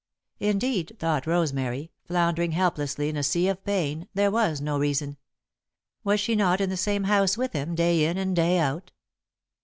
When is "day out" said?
8.35-8.91